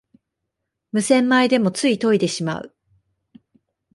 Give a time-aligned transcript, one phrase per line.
[0.93, 2.75] 無洗米でもつい研いでしまう